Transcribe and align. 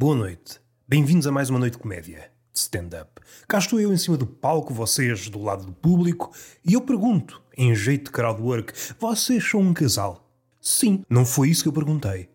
Boa 0.00 0.14
noite. 0.14 0.60
Bem-vindos 0.86 1.26
a 1.26 1.32
mais 1.32 1.50
uma 1.50 1.58
noite 1.58 1.72
de 1.72 1.80
comédia, 1.80 2.30
de 2.52 2.60
stand-up. 2.60 3.20
Cá 3.48 3.58
estou 3.58 3.80
eu 3.80 3.92
em 3.92 3.96
cima 3.96 4.16
do 4.16 4.28
palco, 4.28 4.72
vocês 4.72 5.28
do 5.28 5.42
lado 5.42 5.66
do 5.66 5.72
público, 5.72 6.32
e 6.64 6.74
eu 6.74 6.80
pergunto, 6.80 7.42
em 7.56 7.74
jeito 7.74 8.04
de 8.04 8.10
crowdwork, 8.12 8.72
vocês 8.96 9.42
são 9.42 9.58
um 9.58 9.74
casal? 9.74 10.32
Sim, 10.60 11.04
não 11.10 11.26
foi 11.26 11.48
isso 11.48 11.64
que 11.64 11.68
eu 11.68 11.72
perguntei. 11.72 12.28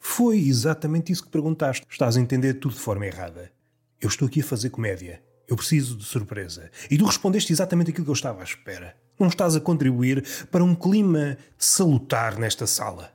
Foi 0.00 0.40
exatamente 0.40 1.12
isso 1.12 1.22
que 1.22 1.30
perguntaste. 1.30 1.86
Estás 1.88 2.16
a 2.16 2.20
entender 2.20 2.54
tudo 2.54 2.74
de 2.74 2.80
forma 2.80 3.06
errada. 3.06 3.52
Eu 4.00 4.08
estou 4.08 4.26
aqui 4.26 4.40
a 4.40 4.44
fazer 4.44 4.70
comédia. 4.70 5.22
Eu 5.46 5.54
preciso 5.54 5.96
de 5.96 6.04
surpresa. 6.04 6.68
E 6.90 6.98
tu 6.98 7.04
respondeste 7.04 7.52
exatamente 7.52 7.92
aquilo 7.92 8.06
que 8.06 8.10
eu 8.10 8.14
estava 8.14 8.40
à 8.40 8.44
espera. 8.44 8.96
Não 9.20 9.28
estás 9.28 9.54
a 9.54 9.60
contribuir 9.60 10.24
para 10.50 10.64
um 10.64 10.74
clima 10.74 11.38
salutar 11.56 12.40
nesta 12.40 12.66
sala. 12.66 13.12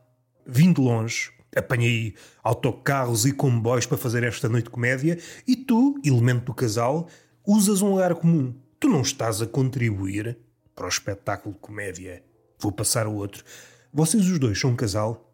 Vim 0.48 0.71
de 0.71 0.79
longe, 0.79 1.34
apanhei 1.55 2.16
autocarros 2.44 3.26
e 3.26 3.31
comboios 3.31 3.85
para 3.85 3.98
fazer 3.98 4.23
esta 4.23 4.49
noite 4.49 4.70
comédia 4.70 5.17
e 5.48 5.55
tu, 5.55 5.99
elemento 6.03 6.45
do 6.45 6.53
casal, 6.53 7.07
usas 7.45 7.81
um 7.81 7.91
lugar 7.91 8.16
comum. 8.16 8.55
Tu 8.80 8.88
não 8.88 9.02
estás 9.02 9.41
a 9.41 9.48
contribuir 9.48 10.38
para 10.76 10.85
o 10.85 10.90
espetáculo 10.90 11.54
de 11.54 11.62
comédia. 11.62 12.23
Vou 12.57 12.71
passar 12.71 13.05
ao 13.05 13.16
outro. 13.16 13.43
Vocês 13.91 14.26
os 14.27 14.40
dois 14.40 14.59
são 14.59 14.71
um 14.71 14.76
casal? 14.76 15.34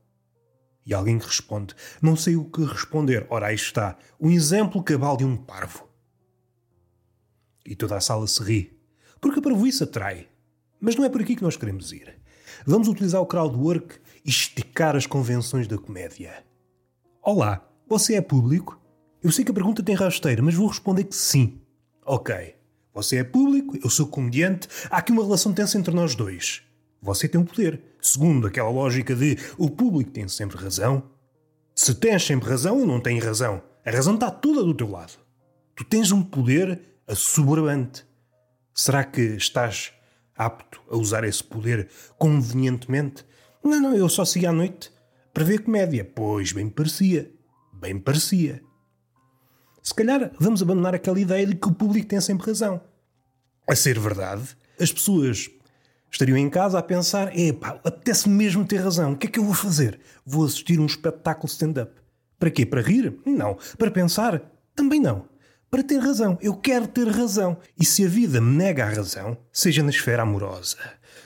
E 0.86 0.94
alguém 0.94 1.18
responde: 1.18 1.76
Não 2.02 2.16
sei 2.16 2.36
o 2.36 2.46
que 2.46 2.64
responder. 2.64 3.26
Ora, 3.30 3.48
aí 3.48 3.56
está. 3.56 3.98
Um 4.20 4.30
exemplo 4.30 4.84
cabal 4.84 5.18
de 5.18 5.26
um 5.26 5.36
parvo. 5.36 5.90
E 7.66 7.76
toda 7.76 7.98
a 7.98 8.02
sala 8.02 8.28
se 8.28 8.42
ri. 8.44 8.80
Porque 9.20 9.40
a 9.40 9.42
parvoíce 9.42 9.84
atrai. 9.84 10.28
Mas 10.80 10.96
não 10.96 11.04
é 11.04 11.10
por 11.10 11.22
aqui 11.22 11.36
que 11.36 11.44
nós 11.44 11.58
queremos 11.58 11.92
ir. 11.92 12.16
Vamos 12.64 12.88
utilizar 12.88 13.22
o 13.22 13.26
crowdwork 13.26 13.96
e 14.24 14.30
esticar 14.30 14.96
as 14.96 15.08
convenções 15.08 15.68
da 15.68 15.78
comédia. 15.78 16.44
Olá, 17.22 17.68
você 17.88 18.16
é 18.16 18.22
público? 18.22 18.80
Eu 19.24 19.32
sei 19.32 19.44
que 19.44 19.52
a 19.52 19.54
pergunta 19.54 19.82
tem 19.82 19.96
rasteira, 19.96 20.42
mas 20.42 20.54
vou 20.54 20.68
responder 20.68 21.06
que 21.06 21.16
sim. 21.16 21.60
Ok. 22.06 22.56
Você 22.94 23.18
é 23.18 23.24
público, 23.24 23.78
eu 23.84 23.90
sou 23.90 24.08
comediante, 24.08 24.70
há 24.90 24.98
aqui 24.98 25.12
uma 25.12 25.24
relação 25.24 25.52
tensa 25.52 25.78
entre 25.78 25.94
nós 25.94 26.16
dois. 26.16 26.62
Você 27.02 27.28
tem 27.28 27.40
o 27.40 27.44
um 27.44 27.46
poder. 27.46 27.82
Segundo 28.02 28.48
aquela 28.48 28.70
lógica 28.70 29.16
de 29.16 29.38
o 29.58 29.70
público 29.70 30.12
tem 30.12 30.28
sempre 30.28 30.58
razão. 30.58 31.04
Se 31.76 31.94
tens 31.94 32.24
sempre 32.24 32.50
razão, 32.50 32.80
eu 32.80 32.86
não 32.88 33.02
tenho 33.02 33.24
razão. 33.24 33.62
A 33.86 33.92
razão 33.92 34.14
está 34.14 34.32
toda 34.32 34.64
do 34.64 34.74
teu 34.74 34.90
lado. 34.90 35.14
Tu 35.76 35.84
tens 35.84 36.12
um 36.12 36.24
poder 36.24 36.80
assoberbante. 37.08 38.06
Será 38.74 39.04
que 39.04 39.22
estás 39.22 39.92
apto 40.36 40.82
a 40.90 40.98
usar 40.98 41.24
esse 41.24 41.44
poder 41.44 41.90
convenientemente? 42.18 43.26
Não, 43.64 43.80
não, 43.80 43.96
eu 43.96 44.10
só 44.10 44.26
segui 44.26 44.46
à 44.46 44.52
noite 44.52 44.92
para 45.34 45.44
ver 45.44 45.60
comédia. 45.60 46.04
Pois, 46.04 46.52
bem 46.52 46.70
parecia. 46.70 47.32
Bem 47.74 48.00
parecia. 48.00 48.62
Se 49.82 49.94
calhar 49.94 50.32
vamos 50.40 50.62
abandonar 50.62 50.96
aquela 50.96 51.20
ideia 51.20 51.46
de 51.46 51.56
que 51.56 51.68
o 51.68 51.74
público 51.74 52.08
tem 52.08 52.20
sempre 52.22 52.48
razão. 52.48 52.82
A 53.68 53.76
ser 53.76 54.00
verdade, 54.00 54.56
as 54.80 54.92
pessoas 54.92 55.50
estariam 56.12 56.38
em 56.38 56.50
casa 56.50 56.80
a 56.80 56.84
pensar: 56.84 57.38
epá, 57.38 57.80
apetece 57.84 58.30
mesmo 58.30 58.66
ter 58.66 58.78
razão, 58.78 59.14
o 59.14 59.18
que 59.18 59.28
é 59.28 59.30
que 59.30 59.40
eu 59.40 59.44
vou 59.44 59.54
fazer? 59.54 60.00
Vou 60.26 60.46
assistir 60.46 60.80
um 60.80 60.86
espetáculo 60.86 61.48
stand-up. 61.48 61.94
Para 62.40 62.52
quê? 62.52 62.66
Para 62.66 62.82
rir? 62.82 63.18
Não. 63.26 63.58
Para 63.78 63.92
pensar? 63.92 64.42
Também 64.76 65.00
não 65.00 65.35
para 65.76 65.84
ter 65.84 65.98
razão. 65.98 66.38
Eu 66.42 66.56
quero 66.56 66.88
ter 66.88 67.06
razão. 67.06 67.58
E 67.78 67.84
se 67.84 68.06
a 68.06 68.08
vida 68.08 68.40
me 68.40 68.56
nega 68.56 68.86
a 68.86 68.90
razão, 68.90 69.38
seja 69.52 69.84
na 69.84 69.90
esfera 69.90 70.24
amorosa, 70.24 70.78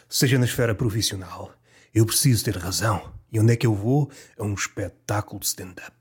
seja 0.09 0.40
na 0.40 0.46
esfera 0.46 0.73
profissional, 0.73 1.53
eu 1.94 2.03
preciso 2.03 2.44
ter 2.44 2.57
razão. 2.57 3.13
E 3.31 3.40
onde 3.40 3.53
é 3.53 3.56
que 3.56 3.68
eu 3.68 3.75
vou? 3.75 4.09
A 4.40 4.44
um 4.44 4.56
espetáculo 4.56 5.40
de 5.40 5.46
stand-up. 5.46 5.94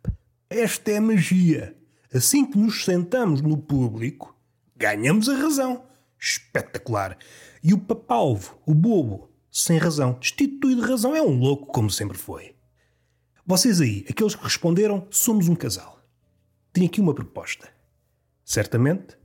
Esta 0.49 0.93
é 0.93 0.97
a 0.97 1.01
magia. 1.03 1.77
Assim 2.11 2.51
que 2.51 2.57
nos 2.57 2.87
sentamos 2.87 3.43
no 3.43 3.59
público, 3.59 4.35
ganhamos 4.75 5.29
a 5.29 5.35
razão. 5.35 5.85
Espetacular. 6.19 7.19
E 7.63 7.75
o 7.75 7.79
papalvo, 7.79 8.59
o 8.65 8.73
bobo, 8.73 9.31
sem 9.53 9.77
razão, 9.77 10.17
destituído 10.19 10.81
de 10.81 10.89
razão, 10.89 11.15
é 11.15 11.21
um 11.21 11.39
louco 11.39 11.67
como 11.67 11.91
sempre 11.91 12.17
foi. 12.17 12.55
Vocês 13.45 13.83
aí, 13.83 14.07
aqueles 14.09 14.35
que 14.35 14.43
responderam, 14.43 15.07
somos 15.11 15.51
um 15.51 15.55
casal. 15.55 16.03
Tenho 16.73 16.87
aqui 16.87 16.99
uma 16.99 17.13
proposta. 17.13 17.77
Certamente. 18.49 19.19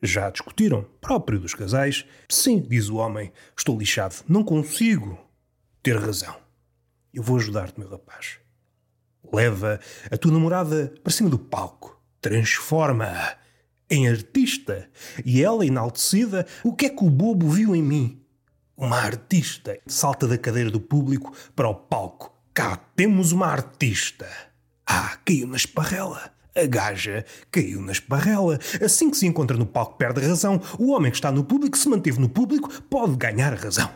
Já 0.00 0.30
discutiram, 0.30 0.86
próprio 1.00 1.40
dos 1.40 1.52
casais. 1.52 2.06
Sim, 2.28 2.60
diz 2.60 2.88
o 2.88 2.94
homem, 2.94 3.32
estou 3.58 3.76
lixado, 3.76 4.14
não 4.28 4.44
consigo 4.44 5.18
ter 5.82 5.96
razão. 5.98 6.36
Eu 7.12 7.24
vou 7.24 7.38
ajudar-te, 7.38 7.80
meu 7.80 7.88
rapaz. 7.88 8.38
Leva 9.32 9.80
a 10.08 10.16
tua 10.16 10.30
namorada 10.30 10.94
para 11.02 11.12
cima 11.12 11.28
do 11.28 11.40
palco. 11.40 12.00
Transforma-a 12.20 13.36
em 13.90 14.08
artista. 14.08 14.88
E 15.24 15.42
ela, 15.42 15.66
enaltecida, 15.66 16.46
o 16.62 16.72
que 16.72 16.86
é 16.86 16.88
que 16.88 17.04
o 17.04 17.10
bobo 17.10 17.48
viu 17.48 17.74
em 17.74 17.82
mim? 17.82 18.24
Uma 18.76 18.98
artista. 18.98 19.76
Salta 19.88 20.28
da 20.28 20.38
cadeira 20.38 20.70
do 20.70 20.80
público 20.80 21.36
para 21.56 21.68
o 21.68 21.74
palco. 21.74 22.32
Cá 22.54 22.76
temos 22.76 23.32
uma 23.32 23.48
artista. 23.48 24.28
Ah, 24.86 25.18
caiu 25.24 25.48
na 25.48 25.56
esparrela. 25.56 26.31
A 26.54 26.66
gaja 26.66 27.24
caiu 27.50 27.80
na 27.80 27.92
esparrela. 27.92 28.58
Assim 28.84 29.10
que 29.10 29.16
se 29.16 29.26
encontra 29.26 29.56
no 29.56 29.66
palco, 29.66 29.96
perde 29.96 30.20
razão. 30.20 30.60
O 30.78 30.92
homem 30.92 31.10
que 31.10 31.16
está 31.16 31.32
no 31.32 31.44
público, 31.44 31.78
se 31.78 31.88
manteve 31.88 32.20
no 32.20 32.28
público, 32.28 32.68
pode 32.82 33.16
ganhar 33.16 33.54
razão. 33.54 33.90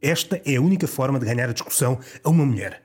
Esta 0.00 0.40
é 0.44 0.56
a 0.56 0.60
única 0.60 0.86
forma 0.86 1.18
de 1.18 1.26
ganhar 1.26 1.48
a 1.48 1.52
discussão 1.52 1.98
a 2.22 2.30
uma 2.30 2.46
mulher. 2.46 2.82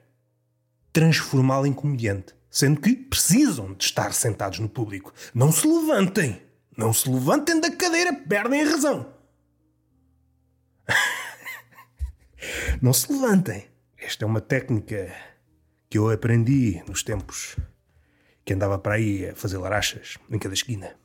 Transformá-la 0.91 1.67
em 1.67 1.73
comediante. 1.73 2.33
Sendo 2.49 2.81
que 2.81 2.95
precisam 2.95 3.73
de 3.73 3.83
estar 3.85 4.13
sentados 4.13 4.59
no 4.59 4.67
público. 4.67 5.13
Não 5.33 5.51
se 5.51 5.67
levantem. 5.67 6.41
Não 6.75 6.91
se 6.93 7.09
levantem 7.09 7.59
da 7.59 7.71
cadeira, 7.71 8.13
perdem 8.13 8.61
a 8.61 8.69
razão. 8.69 9.13
Não 12.81 12.93
se 12.93 13.11
levantem. 13.11 13.67
Esta 13.97 14.23
é 14.23 14.27
uma 14.27 14.41
técnica 14.41 15.13
que 15.89 15.97
eu 15.97 16.09
aprendi 16.09 16.81
nos 16.87 17.03
tempos 17.03 17.57
que 18.49 18.53
andava 18.55 18.79
para 18.79 18.95
aí 18.95 19.29
a 19.29 19.35
fazer 19.35 19.59
larachas 19.59 20.17
em 20.27 20.39
cada 20.39 20.55
esquina. 20.55 20.95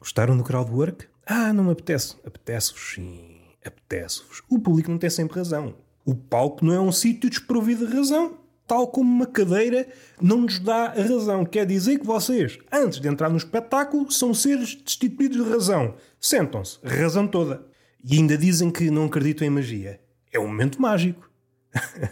Gostaram 0.00 0.36
do 0.36 0.42
crowdwork? 0.42 1.06
Ah, 1.24 1.52
não 1.52 1.62
me 1.62 1.70
apetece. 1.70 2.16
Apetece-vos, 2.26 2.94
sim. 2.96 3.40
Apetece-vos. 3.64 4.42
O 4.48 4.58
público 4.58 4.90
não 4.90 4.98
tem 4.98 5.08
sempre 5.08 5.38
razão. 5.38 5.76
O 6.04 6.12
palco 6.12 6.64
não 6.64 6.74
é 6.74 6.80
um 6.80 6.90
sítio 6.90 7.30
desprovido 7.30 7.86
de 7.86 7.94
razão. 7.94 8.36
Tal 8.66 8.88
como 8.88 9.08
uma 9.08 9.26
cadeira 9.26 9.86
não 10.20 10.40
nos 10.40 10.58
dá 10.58 10.86
a 10.86 11.02
razão. 11.02 11.46
Quer 11.46 11.66
dizer 11.66 12.00
que 12.00 12.04
vocês, 12.04 12.58
antes 12.72 12.98
de 12.98 13.06
entrar 13.06 13.30
no 13.30 13.36
espetáculo, 13.36 14.10
são 14.10 14.34
seres 14.34 14.74
destituídos 14.74 15.36
de 15.36 15.48
razão. 15.48 15.94
Sentam-se, 16.20 16.80
razão 16.84 17.28
toda. 17.28 17.64
E 18.02 18.16
ainda 18.16 18.36
dizem 18.36 18.72
que 18.72 18.90
não 18.90 19.04
acreditam 19.04 19.46
em 19.46 19.50
magia. 19.50 20.00
É 20.32 20.40
um 20.40 20.48
momento 20.48 20.82
mágico. 20.82 21.30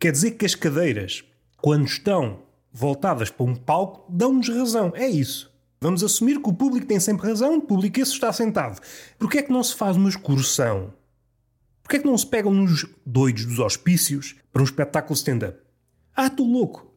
Quer 0.00 0.10
dizer 0.10 0.32
que 0.32 0.44
as 0.44 0.56
cadeiras, 0.56 1.22
quando 1.58 1.86
estão 1.86 2.44
voltadas 2.76 3.30
para 3.30 3.46
um 3.46 3.54
palco 3.54 4.04
dão-nos 4.12 4.48
razão. 4.50 4.92
É 4.94 5.08
isso. 5.08 5.50
Vamos 5.80 6.04
assumir 6.04 6.40
que 6.42 6.48
o 6.48 6.52
público 6.52 6.86
tem 6.86 7.00
sempre 7.00 7.26
razão, 7.26 7.56
o 7.56 7.62
público 7.62 8.00
esse 8.00 8.12
está 8.12 8.32
sentado. 8.32 8.80
Porquê 9.18 9.38
é 9.38 9.42
que 9.42 9.52
não 9.52 9.62
se 9.62 9.74
faz 9.74 9.96
uma 9.96 10.08
excursão? 10.08 10.92
Porquê 11.82 11.96
é 11.96 11.98
que 12.00 12.06
não 12.06 12.18
se 12.18 12.26
pegam 12.26 12.52
nos 12.52 12.86
doidos 13.04 13.46
dos 13.46 13.58
hospícios 13.58 14.36
para 14.52 14.60
um 14.60 14.64
espetáculo 14.64 15.14
stand-up? 15.14 15.58
Ah, 16.14 16.26
estou 16.26 16.46
louco. 16.46 16.92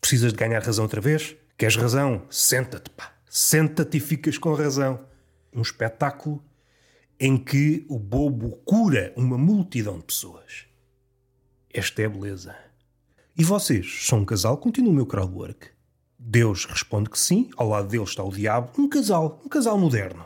Precisas 0.00 0.32
de 0.32 0.38
ganhar 0.38 0.62
razão 0.62 0.84
outra 0.84 1.00
vez? 1.00 1.34
Queres 1.56 1.76
razão? 1.76 2.22
Senta-te, 2.28 2.90
pá. 2.90 3.12
Senta-te 3.28 3.96
e 3.96 4.00
ficas 4.00 4.36
com 4.36 4.52
razão. 4.52 5.00
Um 5.54 5.62
espetáculo 5.62 6.42
em 7.18 7.38
que 7.38 7.86
o 7.88 7.98
bobo 7.98 8.50
cura 8.64 9.12
uma 9.16 9.38
multidão 9.38 9.98
de 9.98 10.04
pessoas. 10.04 10.66
Esta 11.72 12.02
é 12.02 12.06
a 12.06 12.10
beleza. 12.10 12.71
E 13.36 13.44
vocês 13.44 14.06
são 14.06 14.20
um 14.20 14.24
casal? 14.26 14.58
Continua 14.58 14.92
o 14.92 14.94
meu 14.94 15.06
crowdwork. 15.06 15.68
Deus 16.18 16.66
responde 16.66 17.08
que 17.08 17.18
sim, 17.18 17.48
ao 17.56 17.68
lado 17.68 17.88
dele 17.88 18.04
está 18.04 18.22
o 18.22 18.30
diabo, 18.30 18.70
um 18.78 18.88
casal, 18.88 19.40
um 19.44 19.48
casal 19.48 19.78
moderno. 19.78 20.24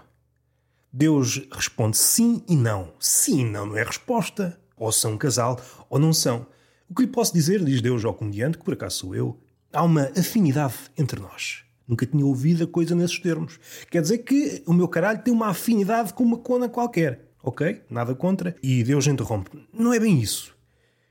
Deus 0.93 1.47
responde 1.53 1.97
sim 1.97 2.43
e 2.49 2.57
não. 2.57 2.93
Sim 2.99 3.41
e 3.41 3.45
não 3.45 3.65
não 3.65 3.77
é 3.77 3.85
resposta. 3.85 4.59
Ou 4.77 4.91
são 4.91 5.13
um 5.13 5.19
casal 5.19 5.61
ou 5.89 5.99
não 6.01 6.13
são. 6.13 6.47
O 6.89 6.95
que 6.95 7.03
lhe 7.03 7.09
posso 7.09 7.33
dizer, 7.33 7.65
diz 7.65 7.81
Deus 7.81 8.05
ao 8.05 8.13
comediante, 8.13 8.59
que 8.59 8.65
por 8.65 8.75
acaso 8.75 8.99
sou 8.99 9.15
eu, 9.15 9.39
há 9.73 9.83
uma 9.85 10.11
afinidade 10.19 10.75
entre 10.99 11.21
nós. 11.21 11.65
Nunca 11.87 12.05
tinha 12.05 12.27
ouvido 12.27 12.65
a 12.65 12.67
coisa 12.67 12.95
nesses 12.95 13.19
termos. 13.21 13.61
Quer 13.89 14.03
dizer 14.03 14.19
que 14.19 14.63
o 14.67 14.73
meu 14.73 14.89
caralho 14.89 15.23
tem 15.23 15.33
uma 15.33 15.49
afinidade 15.49 16.13
com 16.13 16.25
uma 16.25 16.39
cona 16.39 16.69
qualquer. 16.69 17.31
Ok? 17.43 17.83
Nada 17.89 18.15
contra. 18.15 18.57
E 18.61 18.83
Deus 18.83 19.07
interrompe. 19.07 19.65
Não 19.73 19.93
é 19.93 20.01
bem 20.01 20.21
isso. 20.21 20.57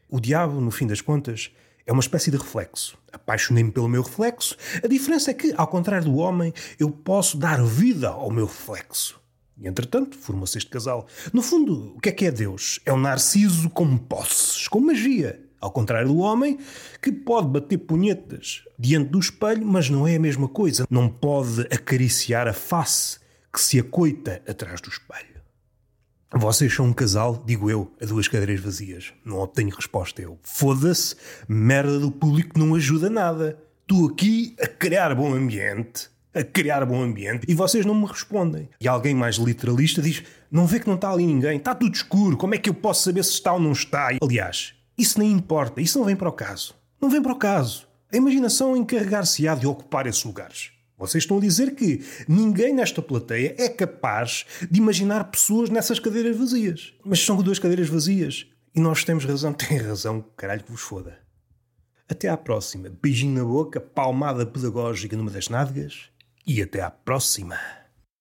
O 0.09 0.19
diabo, 0.19 0.59
no 0.59 0.71
fim 0.71 0.85
das 0.85 0.99
contas, 0.99 1.51
é 1.85 1.91
uma 1.91 2.01
espécie 2.01 2.31
de 2.31 2.37
reflexo. 2.37 2.97
Apaixonei-me 3.11 3.71
pelo 3.71 3.87
meu 3.87 4.01
reflexo. 4.01 4.57
A 4.83 4.87
diferença 4.87 5.31
é 5.31 5.33
que, 5.33 5.53
ao 5.55 5.67
contrário 5.67 6.05
do 6.05 6.17
homem, 6.17 6.53
eu 6.79 6.89
posso 6.89 7.37
dar 7.37 7.63
vida 7.63 8.09
ao 8.09 8.31
meu 8.31 8.45
reflexo. 8.45 9.19
E, 9.57 9.67
entretanto, 9.67 10.17
formou-se 10.17 10.57
este 10.57 10.69
casal. 10.69 11.07
No 11.31 11.41
fundo, 11.41 11.95
o 11.95 11.99
que 12.01 12.09
é 12.09 12.11
que 12.11 12.25
é 12.25 12.31
Deus? 12.31 12.79
É 12.85 12.91
um 12.91 12.99
narciso 12.99 13.69
com 13.69 13.97
posses, 13.97 14.67
com 14.67 14.79
magia. 14.79 15.41
Ao 15.61 15.71
contrário 15.71 16.09
do 16.09 16.17
homem, 16.17 16.59
que 17.01 17.11
pode 17.11 17.47
bater 17.47 17.77
punhetas 17.77 18.63
diante 18.77 19.09
do 19.09 19.19
espelho, 19.19 19.65
mas 19.65 19.89
não 19.89 20.07
é 20.07 20.15
a 20.15 20.19
mesma 20.19 20.47
coisa. 20.47 20.85
Não 20.89 21.07
pode 21.07 21.61
acariciar 21.73 22.47
a 22.47 22.53
face 22.53 23.19
que 23.51 23.61
se 23.61 23.79
acoita 23.79 24.41
atrás 24.47 24.81
do 24.81 24.89
espelho. 24.89 25.34
Vocês 26.33 26.73
são 26.73 26.87
um 26.87 26.93
casal, 26.93 27.41
digo 27.45 27.69
eu, 27.69 27.91
a 28.01 28.05
duas 28.05 28.27
cadeiras 28.27 28.59
vazias. 28.59 29.13
Não 29.23 29.39
obtenho 29.39 29.75
resposta 29.75 30.21
eu. 30.21 30.37
Foda-se, 30.41 31.15
merda 31.47 31.99
do 31.99 32.11
público 32.11 32.57
não 32.57 32.75
ajuda 32.75 33.09
nada. 33.09 33.57
Estou 33.81 34.09
aqui 34.09 34.55
a 34.59 34.67
criar 34.67 35.13
bom 35.13 35.33
ambiente, 35.33 36.09
a 36.33 36.43
criar 36.43 36.85
bom 36.85 37.01
ambiente, 37.01 37.45
e 37.47 37.53
vocês 37.53 37.85
não 37.85 37.93
me 37.93 38.07
respondem. 38.07 38.67
E 38.81 38.87
alguém 38.87 39.13
mais 39.13 39.35
literalista 39.35 40.01
diz: 40.01 40.23
Não 40.51 40.65
vê 40.65 40.79
que 40.79 40.87
não 40.87 40.95
está 40.95 41.11
ali 41.11 41.25
ninguém, 41.25 41.57
está 41.57 41.75
tudo 41.75 41.93
escuro, 41.93 42.35
como 42.35 42.55
é 42.55 42.57
que 42.57 42.69
eu 42.69 42.73
posso 42.73 43.03
saber 43.03 43.23
se 43.23 43.31
está 43.31 43.53
ou 43.53 43.59
não 43.59 43.71
está? 43.71 44.09
Aliás, 44.21 44.73
isso 44.97 45.19
nem 45.19 45.31
importa, 45.31 45.79
isso 45.79 45.99
não 45.99 46.05
vem 46.05 46.15
para 46.15 46.29
o 46.29 46.33
caso. 46.33 46.73
Não 46.99 47.09
vem 47.09 47.21
para 47.21 47.31
o 47.31 47.37
caso. 47.37 47.87
A 48.11 48.17
imaginação 48.17 48.75
encarregar-se-á 48.75 49.55
de 49.55 49.67
ocupar 49.67 50.07
esses 50.07 50.23
lugares. 50.23 50.71
Vocês 50.97 51.23
estão 51.23 51.37
a 51.37 51.41
dizer 51.41 51.75
que 51.75 52.03
ninguém 52.27 52.73
nesta 52.73 53.01
plateia 53.01 53.53
é 53.57 53.67
capaz 53.67 54.45
de 54.69 54.79
imaginar 54.79 55.25
pessoas 55.25 55.69
nessas 55.69 55.99
cadeiras 55.99 56.37
vazias. 56.37 56.93
Mas 57.03 57.19
são 57.19 57.41
duas 57.41 57.59
cadeiras 57.59 57.89
vazias. 57.89 58.47
E 58.73 58.79
nós 58.79 59.03
temos 59.03 59.25
razão. 59.25 59.51
Tem 59.55 59.77
razão, 59.77 60.23
caralho 60.37 60.63
que 60.63 60.71
vos 60.71 60.81
foda. 60.81 61.19
Até 62.07 62.29
à 62.29 62.37
próxima. 62.37 62.89
Beijinho 63.01 63.33
na 63.33 63.43
boca, 63.43 63.79
palmada 63.79 64.45
pedagógica 64.45 65.17
numa 65.17 65.31
das 65.31 65.49
nádegas. 65.49 66.09
E 66.47 66.61
até 66.61 66.81
à 66.81 66.91
próxima. 66.91 67.57